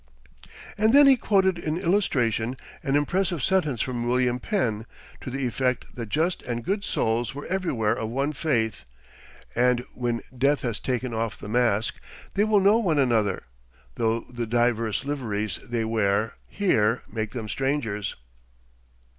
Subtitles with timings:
[0.79, 4.87] And then he quoted in illustration an impressive sentence from William Penn,
[5.19, 8.85] to the effect that just and good souls were everywhere of one faith,
[9.53, 11.97] and "when death has taken off the mask,
[12.33, 13.43] they will know one another,
[13.93, 18.15] though the diverse liveries they wear here make them strangers."